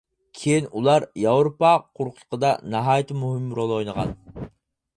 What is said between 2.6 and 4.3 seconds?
ناھايىتى مۇھىم رول ئوينىغان.